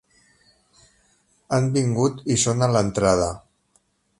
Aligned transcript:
Han 1.57 1.69
vingut 1.77 2.25
i 2.37 2.41
són 2.47 2.67
a 2.69 2.73
l'entrada. 2.77 3.29